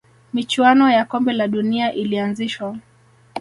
michuano 0.33 0.91
ya 0.91 1.05
kombe 1.05 1.33
la 1.33 1.47
dunia 1.47 1.93
ilianzishwa 1.93 2.77